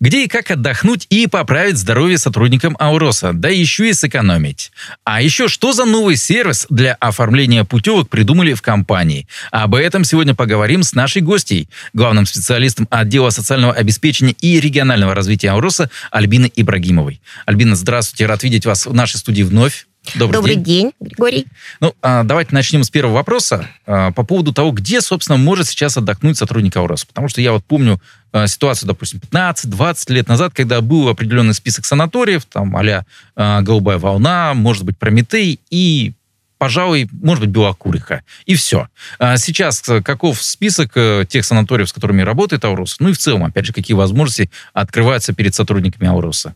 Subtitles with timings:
[0.00, 4.72] Где и как отдохнуть и поправить здоровье сотрудникам Ауроса, да еще и сэкономить.
[5.04, 9.28] А еще что за новый сервис для оформления путевок придумали в компании?
[9.50, 15.50] Об этом сегодня поговорим с нашей гостьей, главным специалистом отдела социального обеспечения и регионального развития
[15.50, 17.20] Ауроса Альбиной Ибрагимовой.
[17.44, 19.86] Альбина, здравствуйте, рад видеть вас в нашей студии вновь.
[20.14, 20.64] Добрый, Добрый день.
[20.64, 21.46] день, Григорий.
[21.80, 25.96] Ну, а, давайте начнем с первого вопроса а, по поводу того, где, собственно, может сейчас
[25.96, 27.04] отдохнуть сотрудник Аурос.
[27.04, 28.00] Потому что я вот помню
[28.32, 34.54] а, ситуацию, допустим, 15-20 лет назад, когда был определенный список санаториев, там, а «Голубая волна»,
[34.54, 36.12] может быть, «Прометей», и
[36.58, 38.22] пожалуй, может быть, Белокуриха.
[38.46, 38.88] И все.
[39.18, 42.96] А сейчас каков список э, тех санаториев, с которыми работает Аурос?
[43.00, 46.54] Ну и в целом, опять же, какие возможности открываются перед сотрудниками Ауроса?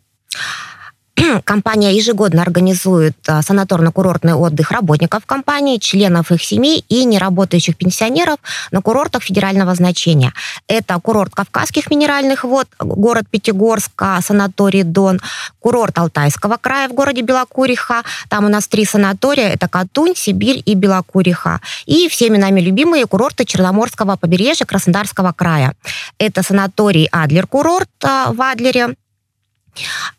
[1.42, 8.38] Компания ежегодно организует а, санаторно-курортный отдых работников компании, членов их семей и неработающих пенсионеров
[8.70, 10.32] на курортах федерального значения.
[10.68, 15.20] Это курорт Кавказских минеральных вод, город Пятигорск, а, санаторий Дон,
[15.60, 18.02] курорт Алтайского края в городе Белокуриха.
[18.28, 19.48] Там у нас три санатория.
[19.48, 21.60] Это Катунь, Сибирь и Белокуриха.
[21.86, 25.74] И всеми нами любимые курорты Черноморского побережья Краснодарского края.
[26.18, 28.94] Это санаторий Адлер-курорт а, в Адлере,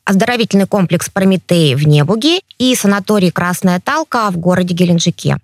[0.04, 5.38] оздоровительный комплекс «Прометей» в Небуге и санаторий «Красная Талка» в городе Геленджике.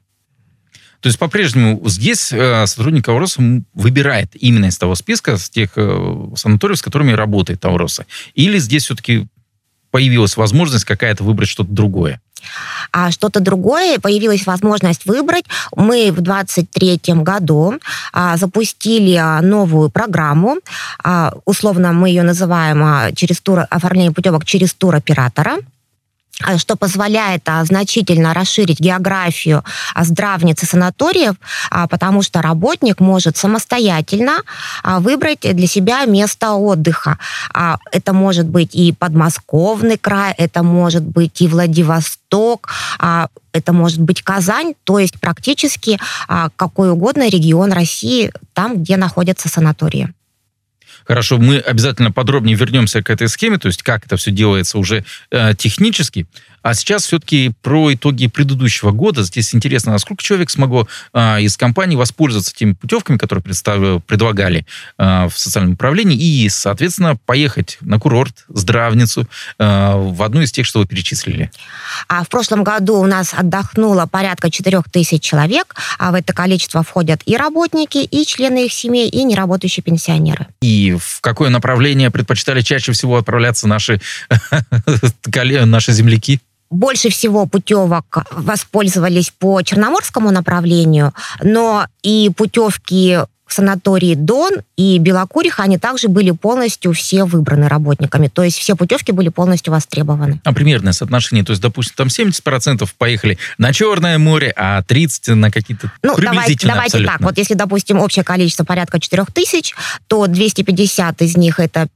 [1.01, 3.41] То есть по-прежнему здесь э, сотрудник Ауроса
[3.73, 8.05] выбирает именно из того списка, с тех э, санаториев, с которыми работает Ауроса.
[8.35, 9.27] Или здесь все-таки
[9.91, 12.19] появилась возможность какая-то выбрать что-то другое?
[12.91, 15.45] а что-то другое, появилась возможность выбрать.
[15.75, 17.75] Мы в 2023 году
[18.13, 20.57] а, запустили а, новую программу,
[21.03, 25.57] а, условно мы ее называем а, через тур, оформление путевок через туроператора.
[25.57, 25.59] А,
[26.57, 31.35] что позволяет а, значительно расширить географию а, здравниц и санаториев,
[31.89, 34.41] потому что работник может самостоятельно
[34.83, 37.17] выбрать для себя место отдыха.
[37.91, 42.69] Это может быть и подмосковный край, это может быть и Владивосток,
[43.53, 45.99] это может быть Казань, то есть практически
[46.55, 50.13] какой угодно регион России, там, где находятся санатории.
[51.05, 55.03] Хорошо, мы обязательно подробнее вернемся к этой схеме, то есть как это все делается уже
[55.31, 56.27] э, технически.
[56.61, 59.23] А сейчас все-таки про итоги предыдущего года.
[59.23, 64.65] Здесь интересно, насколько человек смогло а, из компании воспользоваться теми путевками, которые предлагали
[64.97, 69.27] а, в социальном управлении, и, соответственно, поехать на курорт, здравницу,
[69.57, 71.51] а, в одну из тех, что вы перечислили.
[72.07, 76.83] А в прошлом году у нас отдохнуло порядка 4 тысяч человек, а в это количество
[76.83, 80.47] входят и работники, и члены их семей, и неработающие пенсионеры.
[80.61, 83.99] И в какое направление предпочитали чаще всего отправляться наши,
[85.65, 86.39] наши земляки?
[86.71, 93.19] Больше всего путевок воспользовались по Черноморскому направлению, но и путевки
[93.51, 98.29] в санатории Дон и Белокуриха, они также были полностью все выбраны работниками.
[98.29, 100.39] То есть все путевки были полностью востребованы.
[100.45, 101.43] А примерное соотношение?
[101.43, 106.65] То есть, допустим, там 70% поехали на Черное море, а 30% на какие-то Ну, давайте,
[106.65, 107.19] давайте так.
[107.19, 109.75] Вот если, допустим, общее количество порядка 4000,
[110.07, 111.87] то 250 из них это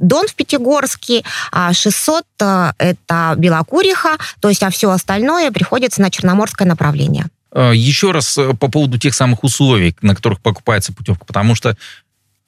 [0.00, 6.10] Дон в Пятигорске, а 600 э, это Белокуриха, то есть а все остальное приходится на
[6.10, 7.26] Черноморское направление.
[7.54, 11.76] Э, Еще раз э, по поводу тех самых условий, на которых покупается путевка, потому что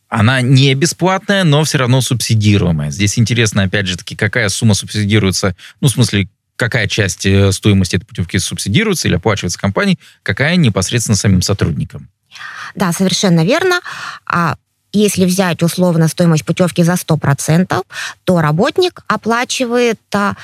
[0.08, 2.90] она не бесплатная, но все равно субсидируемая.
[2.90, 8.04] Здесь интересно, опять же таки, какая сумма субсидируется, ну, в смысле, какая часть стоимости этой
[8.04, 12.08] путевки субсидируется или оплачивается компанией, какая непосредственно самим сотрудникам.
[12.74, 13.80] Да, совершенно верно.
[14.26, 14.56] А
[14.92, 17.82] если взять условно стоимость путевки за 100%,
[18.24, 20.34] то работник оплачивает а,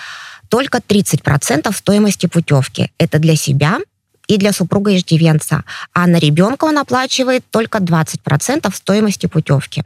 [0.48, 2.90] только 30% стоимости путевки.
[2.98, 3.78] Это для себя
[4.26, 5.64] и для супруга иждивенца.
[5.92, 9.84] А на ребенка он оплачивает только 20% стоимости путевки.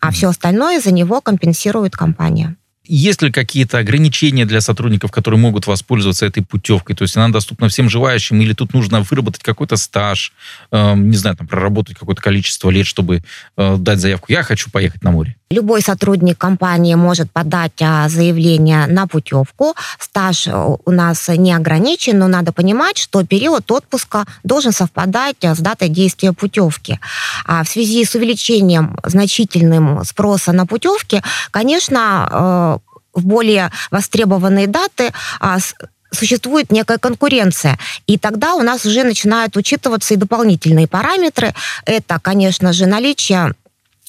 [0.00, 2.56] А все остальное за него компенсирует компания.
[2.86, 6.94] Есть ли какие-то ограничения для сотрудников, которые могут воспользоваться этой путевкой?
[6.94, 10.34] То есть она доступна всем желающим, или тут нужно выработать какой-то стаж,
[10.70, 13.22] э, не знаю, там, проработать какое-то количество лет, чтобы
[13.56, 15.34] э, дать заявку «я хочу поехать на море»?
[15.54, 19.76] Любой сотрудник компании может подать а, заявление на путевку.
[20.00, 25.58] Стаж э, у нас не ограничен, но надо понимать, что период отпуска должен совпадать с
[25.58, 26.98] датой действия путевки.
[27.46, 31.22] А в связи с увеличением значительным спроса на путевки,
[31.52, 32.80] конечно,
[33.14, 35.58] э, в более востребованные даты а,
[36.10, 37.78] существует некая конкуренция.
[38.08, 41.54] И тогда у нас уже начинают учитываться и дополнительные параметры.
[41.84, 43.54] Это, конечно же, наличие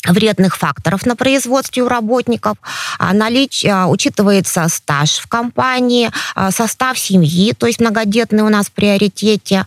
[0.08, 2.58] вредных факторов на производстве у работников,
[3.00, 8.68] а, налич, а, учитывается стаж в компании, а, состав семьи, то есть многодетный у нас
[8.68, 9.66] в приоритете,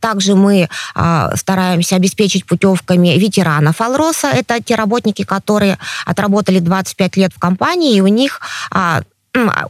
[0.00, 0.68] также мы
[1.34, 4.28] стараемся обеспечить путевками ветеранов Алроса.
[4.28, 8.42] Это те работники, которые отработали 25 лет в компании, и у них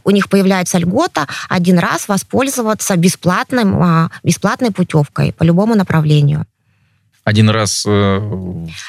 [0.03, 6.45] у них появляется льгота один раз воспользоваться бесплатным, бесплатной путевкой по любому направлению
[7.27, 7.83] один раз...
[7.85, 8.19] Э...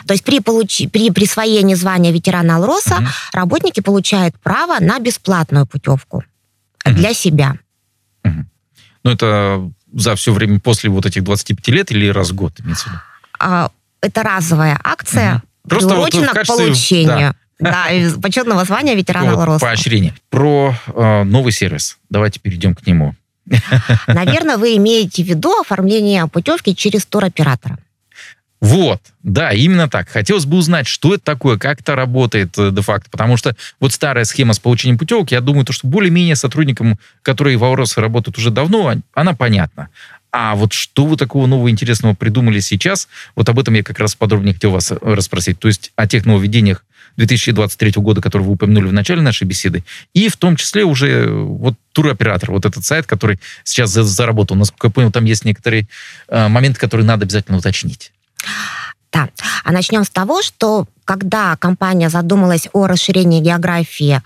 [0.06, 3.06] То есть при, получи, при присвоении звания ветерана Алроса угу.
[3.32, 6.94] работники получают право на бесплатную путевку угу.
[6.94, 7.56] для себя.
[8.24, 8.44] Угу.
[9.02, 12.84] Ну, это за все время после вот этих 25 лет или раз в год, имеется
[12.84, 13.00] в виду?
[13.40, 13.70] А,
[14.00, 15.42] это разовая акция, угу.
[15.68, 16.64] Просто приурочена вот к качестве...
[16.64, 17.34] получению.
[17.58, 17.88] Да.
[17.90, 19.66] Да, почетного звания ветерана вот, Алроса.
[19.66, 20.14] Поощрение.
[20.30, 21.98] Про э, новый сервис.
[22.08, 23.16] Давайте перейдем к нему.
[24.06, 27.76] Наверное, вы имеете в виду оформление путевки через туроператора.
[28.60, 30.08] Вот, да, именно так.
[30.08, 34.24] Хотелось бы узнать, что это такое, как это работает э, де-факто, потому что вот старая
[34.24, 38.50] схема с получением путевок, я думаю, то, что более-менее сотрудникам, которые в Ауросе работают уже
[38.50, 39.90] давно, она понятна.
[40.32, 44.14] А вот что вы такого нового интересного придумали сейчас, вот об этом я как раз
[44.14, 45.60] подробнее хотел вас э, расспросить.
[45.60, 46.84] То есть о тех нововведениях
[47.16, 49.84] 2023 года, которые вы упомянули в начале нашей беседы,
[50.14, 54.56] и в том числе уже э, вот туроператор, вот этот сайт, который сейчас заработал.
[54.56, 55.88] Насколько я понял, там есть некоторые
[56.28, 58.12] э, моменты, которые надо обязательно уточнить.
[59.12, 59.28] Да.
[59.64, 64.20] А начнем с того, что когда компания задумалась о расширении географии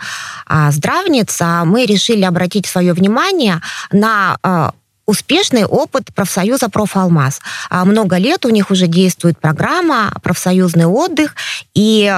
[0.47, 3.61] а, здравниц, а, мы решили обратить свое внимание
[3.93, 4.73] на а,
[5.07, 7.41] успешный опыт профсоюза «Профалмаз».
[7.71, 11.37] А, много лет у них уже действует программа «Профсоюзный отдых»,
[11.75, 12.13] и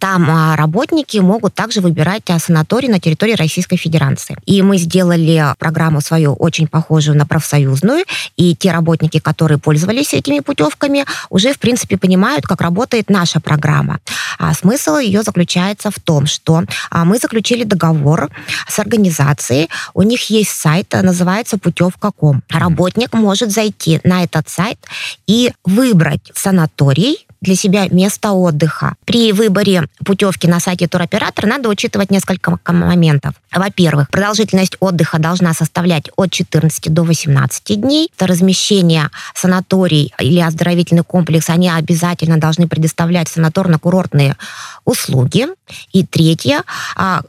[0.00, 4.36] там а, работники могут также выбирать а, санаторий на территории Российской Федерации.
[4.46, 8.04] И мы сделали программу свою очень похожую на профсоюзную,
[8.36, 14.00] и те работники, которые пользовались этими путевками, уже, в принципе, понимают, как работает наша программа.
[14.38, 18.30] А смысл ее заключается в том, что а, мы заключили договор
[18.68, 22.42] с организацией, у них есть сайт, называется путевка.ком.
[22.48, 24.78] Работник может зайти на этот сайт
[25.26, 28.96] и выбрать санаторий, для себя место отдыха.
[29.04, 33.34] При выборе путевки на сайте туроператора надо учитывать несколько моментов.
[33.52, 38.10] Во-первых, продолжительность отдыха должна составлять от 14 до 18 дней.
[38.16, 44.36] Это размещение санаторий или оздоровительный комплекс, они обязательно должны предоставлять санаторно-курортные
[44.84, 45.46] услуги.
[45.92, 46.62] И третье,
[46.96, 47.22] а,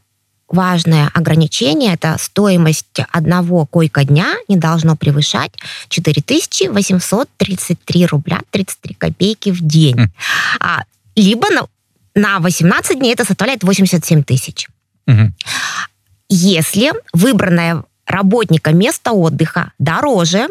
[0.51, 5.51] важное ограничение– это стоимость одного койка-дня не должно превышать
[5.89, 9.95] 4833 рубля 33 копейки в день.
[9.95, 10.09] Mm.
[10.59, 10.83] А,
[11.15, 11.68] либо на,
[12.15, 14.68] на 18 дней это составляет 87 тысяч.
[15.07, 15.31] Mm-hmm.
[16.30, 20.47] Если выбранное работника место отдыха дороже,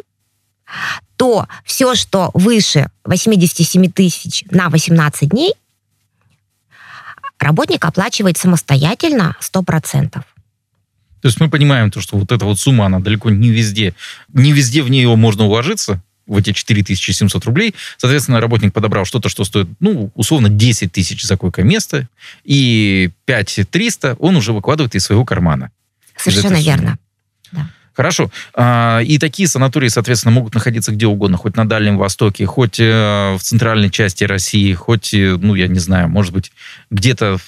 [1.17, 5.55] то все, что выше 87 тысяч на 18 дней,
[7.41, 10.11] работник оплачивает самостоятельно 100%.
[10.11, 10.23] То
[11.29, 13.95] есть мы понимаем, то, что вот эта вот сумма, она далеко не везде,
[14.33, 17.75] не везде в нее можно уложиться, в эти 4700 рублей.
[17.97, 22.09] Соответственно, работник подобрал что-то, что стоит, ну, условно, 10 тысяч за койко-место,
[22.45, 25.73] и 5300 он уже выкладывает из своего кармана.
[26.17, 26.99] Совершенно верно.
[27.95, 28.31] Хорошо.
[28.55, 33.37] А, и такие санатории, соответственно, могут находиться где угодно, хоть на Дальнем Востоке, хоть э,
[33.37, 36.53] в центральной части России, хоть, э, ну, я не знаю, может быть,
[36.91, 37.39] где-то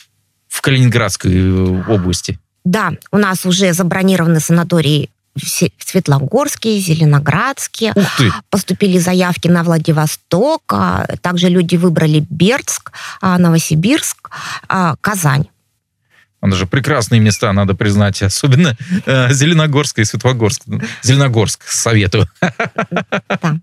[0.48, 2.38] в Калининградской э, области.
[2.64, 5.48] Да, у нас уже забронированы санатории в
[5.84, 7.92] Светлогорске, Зеленоградске.
[7.94, 8.30] Ух ты.
[8.50, 10.62] Поступили заявки на Владивосток.
[10.68, 14.30] А также люди выбрали Бердск, а, Новосибирск,
[15.00, 15.46] Казань.
[16.42, 20.62] Она же прекрасные места, надо признать, особенно э, Зеленогорск и Светлогорск.
[21.02, 22.28] Зеленогорск, советую.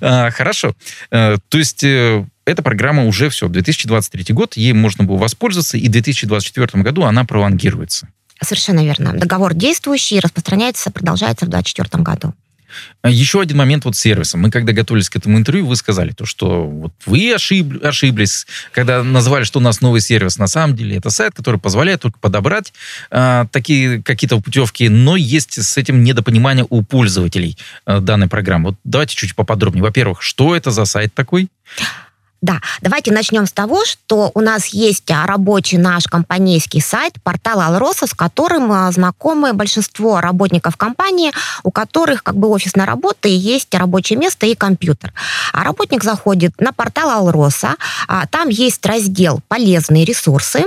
[0.00, 0.74] А, хорошо.
[1.10, 5.88] Э, то есть э, эта программа уже все, 2023 год, ей можно было воспользоваться, и
[5.88, 8.08] в 2024 году она пролонгируется.
[8.42, 9.12] Совершенно верно.
[9.12, 12.34] Договор действующий, распространяется, продолжается в 2024 году.
[13.02, 14.36] А еще один момент вот сервиса.
[14.36, 19.02] Мы когда готовились к этому интервью, вы сказали то, что вот вы ошиб, ошиблись, когда
[19.02, 20.38] назвали, что у нас новый сервис.
[20.38, 22.72] На самом деле это сайт, который позволяет только подобрать
[23.10, 28.70] э, такие какие-то путевки, но есть с этим недопонимание у пользователей э, данной программы.
[28.70, 29.82] Вот давайте чуть поподробнее.
[29.82, 31.48] Во-первых, что это за сайт такой?
[32.42, 37.60] Да, давайте начнем с того, что у нас есть а, рабочий наш компанейский сайт, портал
[37.60, 41.32] Алроса, с которым а, знакомы большинство работников компании,
[41.64, 45.12] у которых как бы офисная работа и есть рабочее место и компьютер.
[45.52, 47.76] А работник заходит на портал Алроса,
[48.08, 50.64] а, там есть раздел «Полезные ресурсы»,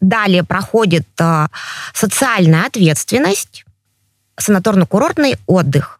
[0.00, 1.08] далее проходит
[1.92, 3.64] социальная ответственность,
[4.38, 5.97] санаторно-курортный отдых.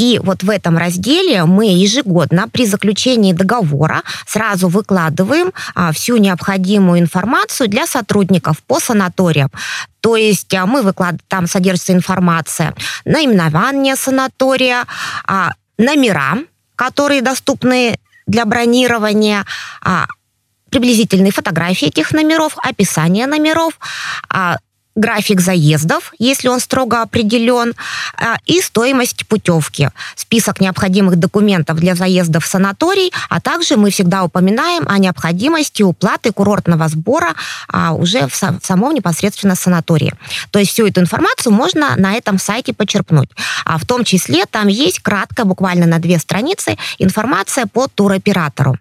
[0.00, 7.00] И вот в этом разделе мы ежегодно при заключении договора сразу выкладываем а, всю необходимую
[7.00, 9.50] информацию для сотрудников по санаториям.
[10.00, 14.86] То есть а, мы выкладываем, там содержится информация, наименование санатория,
[15.26, 16.38] а, номера,
[16.76, 19.44] которые доступны для бронирования,
[19.82, 20.06] а,
[20.70, 23.78] приблизительные фотографии этих номеров, описание номеров,
[24.30, 24.56] а,
[24.94, 27.74] график заездов, если он строго определен,
[28.16, 34.24] а, и стоимость путевки, список необходимых документов для заезда в санаторий, а также мы всегда
[34.24, 37.34] упоминаем о необходимости уплаты курортного сбора
[37.68, 40.12] а, уже в самом непосредственно санатории.
[40.50, 43.30] То есть всю эту информацию можно на этом сайте почерпнуть.
[43.64, 48.76] А в том числе там есть кратко, буквально на две страницы, информация по туроператору.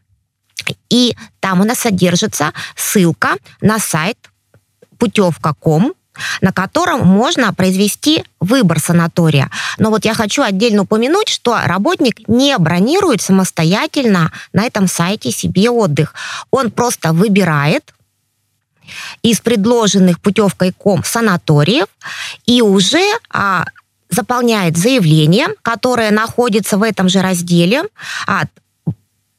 [0.90, 4.18] И там у нас содержится ссылка на сайт
[4.98, 5.94] путевка.ком,
[6.42, 9.50] на котором можно произвести выбор санатория.
[9.78, 15.70] Но вот я хочу отдельно упомянуть, что работник не бронирует самостоятельно на этом сайте себе
[15.70, 16.14] отдых.
[16.52, 17.94] Он просто выбирает
[19.22, 21.88] из предложенных путевкой ком санаториев
[22.46, 23.66] и уже а,
[24.10, 27.84] заполняет заявление, которое находится в этом же разделе.
[28.26, 28.46] А,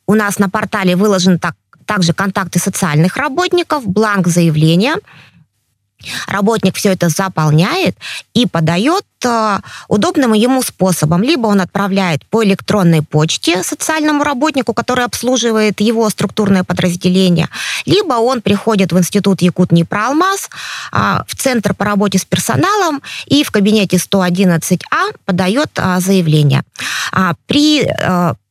[0.06, 4.96] у нас на портале выложен так, также контакты социальных работников, бланк заявления–
[6.26, 7.96] Работник все это заполняет
[8.34, 11.22] и подает э, удобным ему способом.
[11.22, 17.48] Либо он отправляет по электронной почте социальному работнику, который обслуживает его структурное подразделение,
[17.86, 20.50] либо он приходит в институт Якут Непроалмаз,
[20.92, 26.62] э, в центр по работе с персоналом и в кабинете 111А подает э, заявление.
[27.12, 27.90] А при,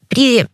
[0.10, 0.48] при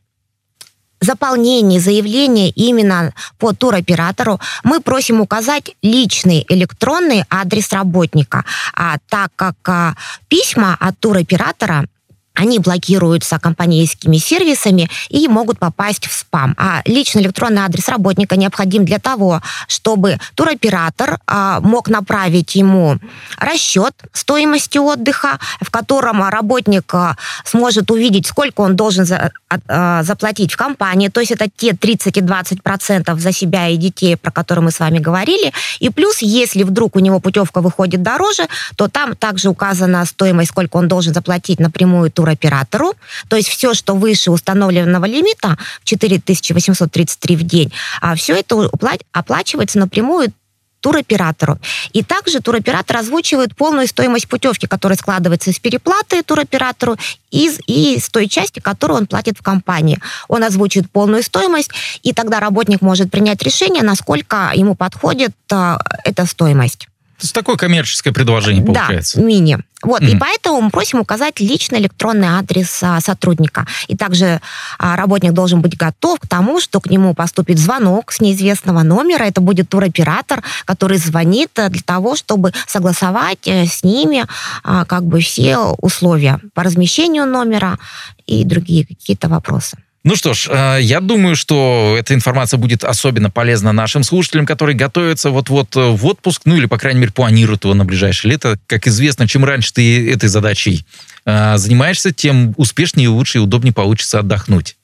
[1.01, 9.55] заполнении заявления именно по туроператору мы просим указать личный электронный адрес работника, а так как
[9.67, 9.95] а,
[10.27, 11.87] письма от туроператора
[12.36, 16.54] они блокируются компанейскими сервисами и могут попасть в спам.
[16.58, 23.00] А личный электронный адрес работника необходим для того, чтобы туроператор а, мог направить ему
[23.38, 27.15] расчет стоимости отдыха, в котором работник а,
[27.46, 29.32] сможет увидеть, сколько он должен за,
[29.68, 31.08] а, заплатить в компании.
[31.08, 34.72] То есть это те 30 и 20 процентов за себя и детей, про которые мы
[34.72, 35.54] с вами говорили.
[35.80, 40.75] И плюс, если вдруг у него путевка выходит дороже, то там также указана стоимость, сколько
[40.77, 42.94] он должен заплатить напрямую туроператору туроператору,
[43.27, 48.70] то есть все, что выше установленного лимита, 4833 в день, а все это
[49.12, 50.34] оплачивается напрямую
[50.82, 51.58] туроператору.
[51.94, 56.96] И также туроператор озвучивает полную стоимость путевки, которая складывается из переплаты туроператору
[57.32, 60.00] из, и из той части, которую он платит в компании.
[60.27, 61.72] Он озвучивает полную стоимость,
[62.03, 66.88] и тогда работник может принять решение, насколько ему подходит а, эта стоимость.
[67.17, 69.19] То есть такое коммерческое предложение получается.
[69.19, 69.57] Да, мини.
[69.81, 73.67] Вот, mm и поэтому мы просим указать личный электронный адрес а, сотрудника.
[73.88, 74.41] И также
[74.79, 79.24] а, работник должен быть готов к тому, что к нему поступит звонок с неизвестного номера.
[79.24, 84.25] Это будет туроператор, который звонит а, для того, чтобы согласовать а, с ними
[84.63, 87.77] а, как бы все условия по размещению номера
[88.25, 89.77] и другие какие-то вопросы.
[90.05, 94.75] Ну что ж, э, я думаю, что эта информация будет особенно полезна нашим слушателям, которые
[94.75, 98.59] готовятся вот-вот э, в отпуск, ну или, по крайней мере, планируют его на ближайшее лето.
[98.67, 100.85] Как известно, чем раньше ты этой задачей
[101.25, 104.77] э, занимаешься, тем успешнее, лучше и удобнее получится отдохнуть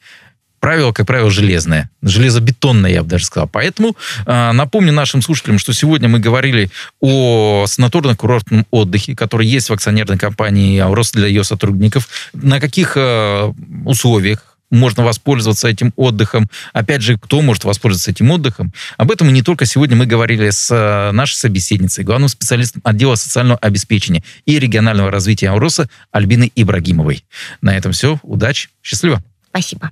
[0.60, 1.90] правило, как правило, железное.
[2.04, 3.50] Железобетонное, я бы даже сказал.
[3.52, 9.74] Поэтому э, напомню нашим слушателям, что сегодня мы говорили о санаторно-курортном отдыхе, который есть в
[9.74, 12.08] акционерной компании «Аурос» для ее сотрудников.
[12.34, 13.52] На каких э,
[13.86, 16.50] условиях можно воспользоваться этим отдыхом.
[16.74, 18.74] Опять же, кто может воспользоваться этим отдыхом?
[18.98, 23.16] Об этом и не только сегодня мы говорили с э, нашей собеседницей, главным специалистом отдела
[23.16, 27.24] социального обеспечения и регионального развития Ауроса Альбиной Ибрагимовой.
[27.62, 28.20] На этом все.
[28.24, 28.70] Удачи.
[28.82, 29.22] Счастливо.
[29.50, 29.92] Спасибо.